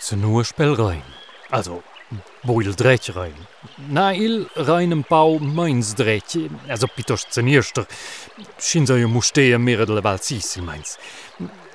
Zu 0.00 0.16
nur 0.16 0.44
Spell 0.44 0.72
rein. 0.72 1.02
Also, 1.50 1.82
Boil 2.42 2.74
Drech 2.74 3.14
rein. 3.14 3.34
Na 3.88 4.12
il 4.12 4.48
reinem 4.56 5.04
Bau 5.08 5.38
meins 5.38 5.94
Drech, 5.94 6.38
also 6.68 6.86
pitosch 6.86 7.28
zenierster. 7.30 7.86
Schinsa 8.58 8.96
jo 8.96 9.08
mustea 9.08 9.58
mere 9.58 9.84
de 9.84 10.02
Val 10.02 10.18
Sisil 10.18 10.62
meins. 10.62 10.98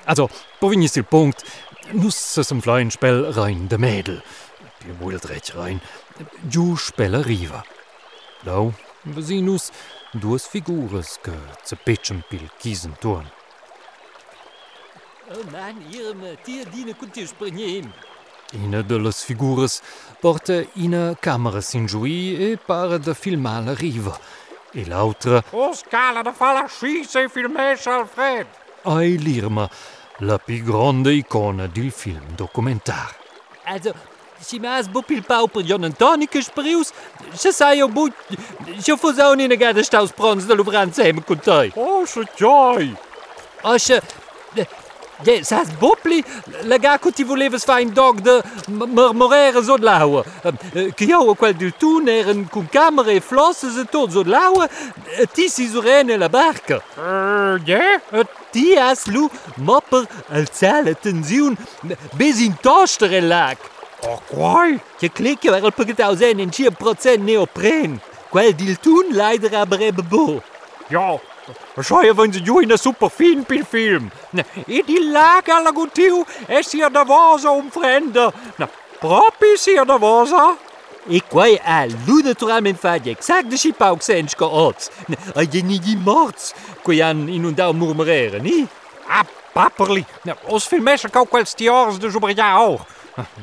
Also, 0.04 0.28
povinis 0.60 0.96
il 0.96 1.04
Punkt, 1.04 1.44
nus 1.92 2.36
es 2.36 2.50
im 2.50 2.62
Flein 2.62 2.90
Spell 2.90 3.30
rein 3.30 3.68
de 3.68 3.78
Mädel. 3.78 4.22
Die 4.82 4.92
Boil 4.92 5.20
Drech 5.20 5.54
rein. 5.54 5.80
Ju 6.50 6.76
Speller 6.76 7.24
riva. 7.24 7.64
Lau, 8.42 8.74
vesinus, 9.04 9.70
duas 10.12 10.46
figures 10.46 11.18
que 11.22 11.32
ze 11.64 11.76
pitchen 11.76 12.24
pil 12.28 12.50
kiezen 12.58 12.96
turn. 13.00 13.30
Oh 15.30 15.44
man, 15.50 15.76
Irme, 15.90 16.36
tia 16.44 16.64
dine 16.64 16.94
kunt 16.94 17.16
je 17.16 17.26
springen. 17.26 17.92
Ina 18.52 18.82
de 18.82 18.98
las 18.98 19.24
figures 19.24 19.82
porta 20.20 20.64
ina 20.74 21.16
camera 21.20 21.60
sin 21.60 21.86
giui 21.86 22.36
e 22.52 22.56
para 22.56 22.98
de 22.98 23.14
filmar 23.14 23.64
la 23.64 23.74
riva. 23.74 24.18
E 24.72 24.84
l'altra 24.84 25.42
O 25.50 25.72
scala 25.74 26.22
da 26.22 26.32
falla 26.32 26.66
scissa 26.68 27.20
e 27.20 27.28
filmesce 27.28 27.90
Alfred. 27.90 28.46
ai 28.84 29.18
l'irma, 29.18 29.68
la 30.18 30.38
più 30.38 30.62
grande 30.62 31.12
icona 31.12 31.66
del 31.66 31.90
film 31.90 32.34
documentar. 32.36 33.14
Also, 33.64 33.92
si 34.38 34.60
mas 34.60 34.86
bupil 34.86 35.22
pau 35.22 35.48
per 35.48 35.62
John 35.62 35.84
Antoni 35.84 36.28
che 36.28 36.40
sprius, 36.40 36.92
se 37.32 37.52
sai 37.52 37.80
o 37.80 37.88
but, 37.88 38.14
se 38.78 38.96
fos 38.96 39.18
auch 39.18 39.38
in 39.38 39.56
gade 39.56 39.82
staus 39.82 40.12
prons 40.12 40.46
de 40.46 40.54
Louvran 40.54 40.92
sem 40.92 41.20
con 41.22 41.40
toi. 41.40 41.72
Oh, 41.74 42.04
se 42.06 42.22
gioi. 42.36 42.94
Asche, 43.62 44.00
de, 45.24 45.44
sas 45.44 45.68
bupli, 45.80 46.24
la 46.62 46.78
ga 46.78 46.98
ti 46.98 47.24
voleves 47.24 47.64
fa 47.64 47.80
un 47.80 47.92
dog 47.92 48.20
de 48.20 48.42
marmorere 48.68 49.62
zo 49.62 49.76
laua. 49.76 50.24
Che 50.94 51.06
jau 51.06 51.34
quel 51.34 51.54
du 51.56 51.70
tun 51.70 52.08
eren 52.08 52.48
cun 52.48 52.68
camera 52.68 53.10
e 53.10 53.20
flosses 53.20 53.76
e 53.76 53.84
tot 53.84 54.10
zo 54.10 54.22
laua, 54.24 54.68
ti 55.32 55.48
si 55.48 55.68
surene 55.68 56.16
la 56.16 56.28
barca. 56.28 56.82
Uh, 56.96 57.58
yeah? 57.64 58.00
Ti 58.50 58.76
has 58.76 59.06
lu 59.06 59.28
mopper 59.56 60.06
al 60.28 60.46
zale 60.52 60.94
tensiun, 60.94 61.56
bis 62.16 62.40
in 62.40 62.56
tostere 62.60 63.22
lag. 63.22 63.56
Oh, 64.02 64.20
quai. 64.28 64.80
Je 64.98 65.08
klikken 65.08 65.50
wel 65.50 65.64
op 65.64 65.76
het 65.76 66.18
zijn 66.18 66.38
in 66.38 66.52
4% 67.18 67.20
neopren. 67.20 68.00
Quel 68.30 68.56
dil 68.56 68.76
tun 68.80 69.06
leider 69.10 69.56
aber 69.56 69.80
ebbe 69.80 70.02
bo. 70.02 70.42
Ja, 70.88 71.18
Scheuer 71.80 72.16
wenn 72.16 72.32
sie 72.32 72.40
jo 72.40 72.60
in 72.60 72.68
der 72.68 72.78
super 72.78 73.10
fin 73.10 73.44
pil 73.44 73.64
film. 73.64 74.10
Na, 74.32 74.42
e 74.66 74.82
di 74.82 74.98
laga 75.10 75.56
alla 75.56 75.70
gutiu, 75.70 76.24
e 76.48 76.62
sia 76.62 76.88
da 76.88 77.04
vosa 77.04 77.50
un 77.50 77.70
frende. 77.70 78.32
Na, 78.56 78.68
propi 78.98 79.56
sia 79.56 79.84
da 79.84 79.98
vosa. 79.98 80.56
E 81.08 81.22
quai 81.28 81.58
a 81.62 81.86
lu 82.06 82.22
naturalment 82.22 82.78
fa 82.78 82.98
je 82.98 83.10
exact 83.10 83.48
de 83.48 83.56
chipau 83.56 83.96
ko 84.36 84.46
ots. 84.46 84.90
A 85.34 85.42
je 85.44 85.62
ni 85.62 85.78
di 85.78 85.96
morts, 85.96 86.54
quai 86.82 87.00
an 87.00 87.28
inundau 87.28 87.72
murmurere, 87.72 88.40
ni? 88.40 88.66
Ah, 89.08 89.24
papperli. 89.52 90.04
Na, 90.24 90.34
os 90.48 90.66
filmesche 90.66 91.08
kau 91.08 91.26
quels 91.26 91.54
tiors 91.54 91.98
de 91.98 92.10
sobrja 92.10 92.56
auch. 92.56 92.84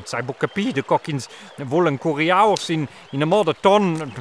Sai 0.04 0.22
bo 0.22 0.34
capide 0.38 0.82
cockins 0.82 1.28
volen 1.56 1.98
coriaurs 1.98 2.68
in 2.68 2.86
in 3.10 3.20
een 3.20 3.28
modo 3.28 3.52
ton 3.60 4.12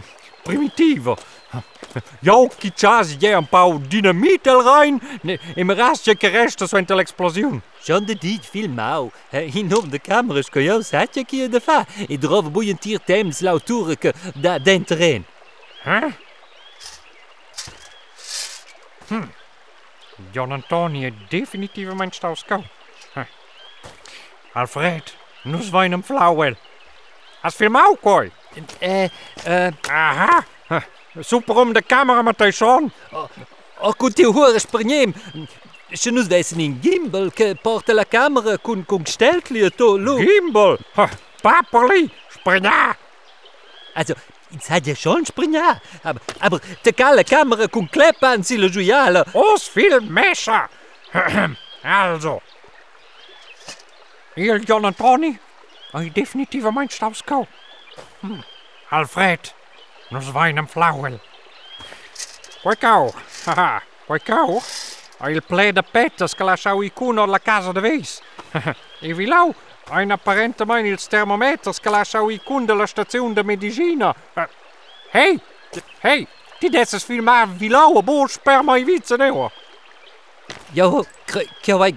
primitivo. 0.44 1.18
Jo, 2.20 2.48
kichas 2.48 3.16
je 3.20 3.32
een 3.32 3.48
pauw 3.48 3.82
dynamiet 3.88 4.48
el 4.48 4.64
rein, 4.64 5.02
in 5.56 5.66
mijn 5.66 5.78
rastje 5.78 6.16
kerest 6.16 6.68
zo 6.68 6.78
in 6.78 6.86
l'explosion. 6.88 7.62
John 7.84 8.06
de 8.06 8.16
dit 8.16 8.46
film 8.46 8.74
mau. 8.74 9.12
In 9.30 9.76
op 9.76 9.92
de 9.92 10.00
cameras 10.00 10.50
ko 10.50 10.60
jo 10.60 10.82
sat 10.82 11.16
je 11.16 11.26
kia 11.26 11.48
de 11.48 11.62
fa. 11.62 11.86
E 12.08 12.18
drove 12.18 12.50
boeien 12.50 12.78
tier 12.78 13.00
tems 13.06 13.40
lautureke 13.40 14.14
da 14.36 14.60
den 14.60 14.84
terrein. 14.84 15.26
Huh? 15.84 16.12
Hm. 19.08 19.28
John 20.32 20.52
Antoni 20.52 21.06
is 21.06 21.14
definitief 21.30 21.94
mijn 21.94 22.12
stauskau. 22.12 22.64
Huh. 23.14 23.24
Alfred, 24.54 25.16
nu 25.44 25.62
zwaai 25.62 25.90
hem 25.90 26.04
flauwel. 26.04 26.54
Als 27.42 27.56
film 27.56 27.78
ook 27.78 28.02
koi. 28.02 28.32
Eh, 28.80 29.10
eh, 29.44 29.72
Aha. 29.90 30.46
Super 31.20 31.56
om 31.56 31.74
de 31.74 31.82
camera 31.82 32.22
met 32.22 32.38
de 32.38 32.52
zon. 32.52 32.92
o 33.80 33.94
cu 33.94 34.10
ti 34.10 34.24
hore 34.24 34.60
spregnem. 34.60 35.14
Se 35.92 36.12
nus 36.12 36.28
vessen 36.28 36.60
in 36.60 36.80
gimbal 36.82 37.32
che 37.32 37.56
porta 37.62 37.94
la 37.94 38.04
camera 38.04 38.58
cun 38.58 38.86
cun 38.86 39.06
steltli 39.06 39.70
to 39.76 39.98
lu. 39.98 40.18
Gimbal. 40.18 40.78
Huh. 40.96 41.10
Paperli. 41.42 42.10
Springa. 42.30 42.96
Also, 43.94 44.14
ich 44.50 44.70
hat 44.70 44.88
ja 44.88 44.96
schon 44.96 45.26
springa. 45.26 45.82
Aber, 46.04 46.22
aber 46.40 46.60
te 46.82 46.94
cala 46.94 47.24
camera 47.24 47.68
cun 47.68 47.90
cleppa 47.90 48.32
an 48.32 48.44
si 48.44 48.58
la 48.58 48.68
giuiala. 48.68 49.26
Os 49.34 49.68
filmescher. 49.68 50.70
also. 51.84 52.42
Il 54.36 54.64
John. 54.66 54.96
Ein 55.94 56.12
definitieve 56.14 56.72
mijn 56.72 56.90
stauskau. 56.90 57.42
Hm. 57.42 57.63
Alfred. 58.90 59.54
Nu 60.10 60.22
zwaai 60.22 60.54
hem 60.54 60.68
flauwel. 60.68 61.20
Quai 62.62 62.76
cau. 62.76 63.14
Haha. 63.46 63.82
Quai 64.06 64.20
cau. 64.20 64.62
Il 65.30 65.42
ple 65.42 65.72
de 65.72 65.82
pettes 65.82 66.36
che 66.36 66.44
lasciau 66.44 66.82
i 66.82 66.92
cuno 66.92 67.24
alla 67.24 67.40
casa 67.40 67.72
de 67.72 67.80
veis. 67.80 68.22
e 69.00 69.14
vilau. 69.14 69.54
Ein 69.92 70.12
apparentemente 70.12 70.88
il 70.88 71.08
termometers 71.08 71.80
che 71.80 71.90
lasciau 71.90 72.30
i 72.30 72.40
cun 72.44 72.66
della 72.66 72.86
stazione 72.86 73.34
de 73.34 73.44
medicina. 73.44 74.16
Uh, 74.34 74.48
hey. 75.12 75.42
Hey. 76.00 76.28
Die 76.60 76.70
desses 76.70 77.04
filmar 77.04 77.48
vilau 77.48 77.98
a 77.98 78.02
bo 78.02 78.28
sperma 78.28 78.78
i 78.78 78.84
vitze 78.84 79.18
neo. 79.18 79.52
Jo, 80.74 81.06
che 81.62 81.74
vai 81.74 81.94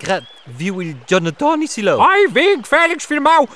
viu 0.47 0.81
Jonathan 1.07 1.67
si 1.67 1.83
lo. 1.83 1.99
Ai, 1.99 2.27
ving, 2.29 2.65
Felix 2.65 3.07
filmau. 3.07 3.49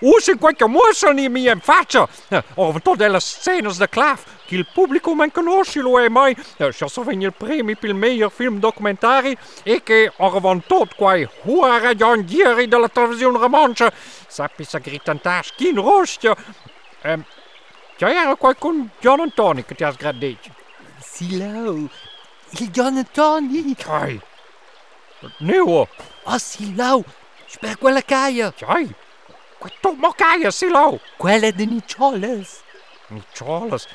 Usa 0.00 0.36
qualche 0.36 0.66
mossa 0.66 1.10
in 1.10 1.32
mia 1.32 1.52
in 1.52 1.60
faccia. 1.60 2.08
Over 2.54 2.80
tot 2.82 2.96
delle 2.96 3.20
scenes 3.20 3.78
de 3.78 3.88
claf. 3.88 4.24
Che 4.46 4.54
il 4.54 4.66
pubblico 4.72 5.14
men 5.14 5.32
conosce 5.32 5.80
lo 5.80 5.98
mai. 6.08 6.36
So 6.70 7.02
vegn 7.02 7.22
il 7.22 7.32
premi 7.32 7.74
per 7.76 7.90
il 7.90 7.96
miglior 7.96 8.30
film 8.30 8.60
documentari 8.60 9.36
e 9.64 9.82
che 9.82 10.12
orvan 10.18 10.62
tot 10.66 10.94
quai 10.94 11.28
hua 11.42 11.78
ragionieri 11.78 12.68
della 12.68 12.88
televisione 12.88 13.38
romancia. 13.38 13.92
Sappi 14.28 14.64
sa 14.64 14.78
gritantas 14.78 15.52
kin 15.56 15.74
rostia. 15.74 16.36
Um, 17.02 17.24
ja, 17.98 18.08
era 18.08 18.36
John 19.00 19.20
Antoni 19.20 19.64
che 19.64 19.74
ti 19.74 19.82
has 19.82 19.96
gradito. 19.96 20.50
Si 21.00 21.36
lo. 21.36 21.88
Il 22.50 22.70
Jonathan. 22.70 23.50
Neo. 25.38 25.88
Oh, 26.24 26.38
si 26.38 26.74
lo. 26.74 27.04
Sper 27.46 27.78
quella 27.78 28.02
caia. 28.02 28.52
Jai. 28.56 28.94
Quato 29.58 29.92
mocaia, 29.92 30.50
silo. 30.50 30.98
Quella 31.16 31.50
de 31.50 31.64
Nicholas. 31.64 32.62
Nicholas. 33.08 33.88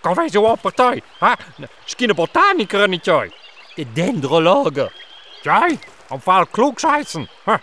Kan 0.00 0.14
wij 0.14 0.28
zo 0.28 0.42
op 0.42 0.60
partij? 0.60 1.02
Ha? 1.18 1.36
Misschien 1.82 2.14
botaniker 2.14 2.88
niet 2.88 3.04
jij. 3.04 3.32
De 3.74 3.92
dendrologe. 3.92 4.90
Jij? 5.42 5.78
Om 6.08 6.20
val 6.20 6.46
klugsheißen. 6.46 7.28
Ha? 7.44 7.60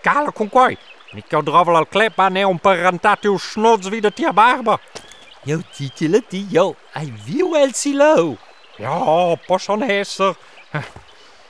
Kale 0.00 0.32
con 0.32 0.48
quai. 0.48 0.76
Ik 1.14 1.24
kan 1.28 1.44
dravel 1.44 1.76
al 1.76 1.86
klepa 1.86 2.28
ne 2.28 2.44
un 2.46 2.60
parentatiu 2.60 3.38
snods 3.38 3.88
wie 3.88 4.00
de 4.00 4.12
tia 4.12 4.32
barba. 4.32 4.78
Jo, 5.44 5.60
titele 5.70 6.22
die, 6.28 6.46
jo. 6.48 6.76
Ai 6.92 7.12
viu 7.24 7.54
el 7.54 7.74
si 7.74 7.94
lo. 7.94 8.36
Ja, 8.76 9.36
poson 9.46 9.82
hesser. 9.82 10.34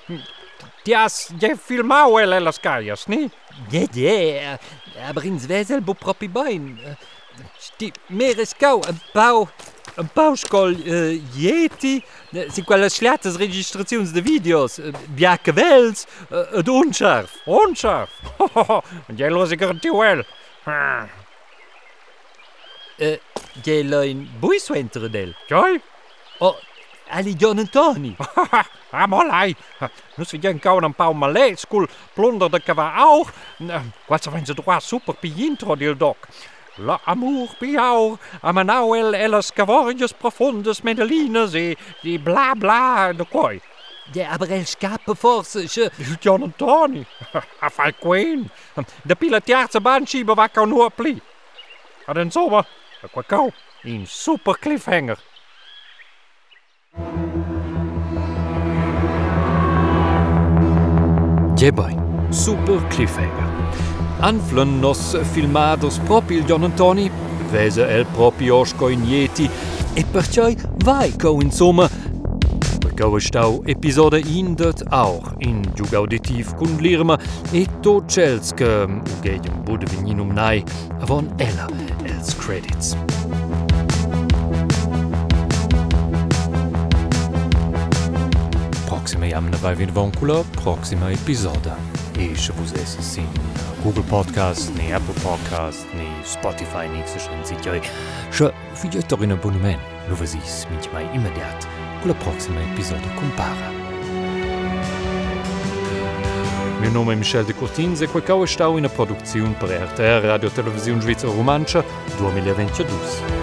Tias, 0.06 0.41
je 0.84 1.56
filmau 1.56 2.18
el 2.18 2.42
las 2.42 2.58
calles, 2.60 3.06
ni? 3.06 3.30
Ja, 3.70 3.86
ja. 3.92 4.58
Aber 5.08 5.24
in 5.24 5.38
Zwesel 5.38 5.80
bo 5.80 5.94
propi 5.94 6.28
bein. 6.28 6.78
Sti 7.58 7.92
merescau, 8.08 8.82
een 8.86 9.00
pau... 9.12 9.48
Een 9.94 10.08
pauskol 10.08 10.70
uh, 10.70 11.20
Yeti, 11.36 12.02
si 12.48 12.62
quelle 12.64 12.88
sliates 12.88 13.36
registrazions 13.36 14.12
de 14.12 14.22
videos, 14.22 14.78
uh, 14.78 14.88
biache 15.12 15.52
vels, 15.52 16.06
uh, 16.30 16.58
et 16.58 16.68
unscharf. 16.68 17.34
Unscharf. 17.44 18.10
En 19.06 19.16
jij 19.16 19.30
los 19.30 19.50
ik 19.50 19.60
er 19.60 19.76
wel. 19.82 20.22
Jij 23.62 23.82
lein 23.84 24.30
buiswentere 24.40 25.10
del. 25.10 25.34
Jij? 25.46 25.80
Oh, 26.38 26.56
ali 27.12 27.34
John 27.36 27.58
Antoni. 27.58 28.16
Amolai. 29.02 29.54
Nu 30.16 30.24
si 30.24 30.38
gen 30.38 30.58
kau 30.58 30.80
een 30.80 30.94
pau 30.94 31.12
malais 31.14 31.60
skul 31.60 31.86
plunder 32.14 32.50
de 32.50 32.60
kava 32.60 32.92
auch. 32.96 33.30
Wat 34.08 34.22
zijn 34.22 34.46
ze 34.46 34.54
droit 34.54 34.82
super 34.82 35.14
pi 35.14 35.32
intro 35.36 35.76
dil 35.76 35.96
doc. 35.96 36.16
La 36.76 37.00
amour 37.04 37.54
piaur, 37.58 38.18
amanau 38.40 38.94
el 38.96 39.14
elas 39.14 39.52
cavorius 39.52 40.12
profundes 40.12 40.80
medelines 40.82 41.54
e 41.54 41.76
di 42.02 42.18
bla 42.18 42.54
bla 42.54 43.12
de 43.12 43.24
koi. 43.24 43.60
Ja, 44.12 44.30
aber 44.30 44.50
el 44.50 44.66
scappa 44.66 45.14
forse. 45.14 45.66
Je... 45.66 45.90
John 46.20 46.42
Antoni. 46.42 47.06
A 47.62 47.70
fai 47.70 47.92
queen. 47.92 48.50
De 49.02 49.14
pilatearse 49.14 49.80
baanschieber 49.80 50.34
waar 50.34 50.48
kan 50.48 50.68
nur 50.68 50.90
pli. 50.90 51.20
En 52.06 52.16
in 52.16 52.32
zomer, 52.32 52.66
qua 53.12 53.22
kou, 53.22 53.50
een 53.82 54.06
super 54.06 54.58
cliffhanger. 54.58 55.18
Jebaj, 61.62 61.94
super 62.30 62.80
cliffhanger. 62.90 63.46
Anflën 64.20 64.80
nos 64.80 65.16
filmados 65.32 65.98
proprio 65.98 66.40
il 66.40 66.44
John 66.44 66.64
Antoni, 66.64 67.08
vese 67.52 67.86
el 67.86 68.04
proprio 68.06 68.56
osco 68.56 68.88
in 68.88 69.04
Yeti, 69.04 69.48
e 69.94 70.04
perciò 70.04 70.50
vai 70.78 71.16
co 71.16 71.40
insomma, 71.40 71.88
perché 72.80 73.20
stau 73.20 73.62
episode 73.64 74.18
in 74.18 74.56
auch 74.88 75.34
in 75.38 75.62
giug 75.72 75.94
auditiv 75.94 76.52
kun 76.56 76.78
lirma 76.80 77.16
e 77.52 77.68
to 77.80 78.02
cels 78.06 78.52
che 78.54 78.84
ugedem 79.18 79.62
bude 79.62 79.86
veninum 79.86 80.32
nai 80.32 80.64
avon 80.98 81.32
ella 81.36 81.68
els 82.02 82.34
credits. 82.34 82.96
Proxima 89.12 89.26
Yamnava 89.26 89.74
Vinvoncula, 89.76 90.42
proxima 90.62 91.10
epizoda. 91.10 91.76
Și 92.16 92.32
še 92.40 92.54
bo 92.56 92.64
zdaj 92.64 92.86
si 93.04 93.20
na 93.20 93.64
Google 93.84 94.04
Podcast, 94.08 94.72
ni 94.72 94.88
Apple 94.88 95.12
Podcast, 95.20 95.84
ni 95.92 96.06
Spotify, 96.24 96.88
ni 96.88 97.02
se 97.04 97.20
še 97.20 97.28
nicičaj. 97.36 97.82
Še 98.32 98.48
vidio 98.80 99.02
to 99.04 99.18
in 99.20 99.36
abonumen, 99.36 99.76
novazis, 100.08 100.64
mi 100.70 100.80
ćmaj 100.80 101.10
imediat, 101.12 101.68
con 102.00 102.08
la 102.08 102.16
proxima 102.24 102.64
epizoda 102.72 103.12
compara. 103.20 103.68
Meu 106.80 106.90
nome 106.90 107.12
é 107.12 107.16
Michel 107.16 107.44
de 107.44 107.52
Cortins 107.52 108.00
e 108.00 108.08
quel 108.08 108.24
cau 108.24 108.44
estau 108.44 108.78
in 108.78 108.86
a 108.86 108.88
produzione 108.88 109.54
per 109.60 109.68
RTR 109.68 110.24
Radio 110.24 110.48
Televisione 110.48 111.02
Svizzera 111.02 111.36
Romancia 111.36 111.84
2022. 112.16 113.41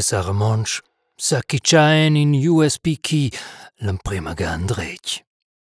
sară 0.00 0.32
monș, 0.32 0.78
să 1.16 1.38
chiceaen 1.46 2.14
in 2.14 2.48
USB 2.48 2.86
key, 3.00 3.32
l-împrima 3.76 4.32
gandreci. 4.32 5.27